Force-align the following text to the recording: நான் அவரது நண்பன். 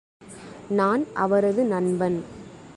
நான் 0.69 1.05
அவரது 1.13 1.63
நண்பன். 1.63 2.23